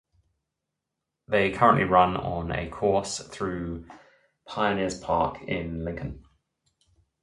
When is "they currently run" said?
1.27-2.17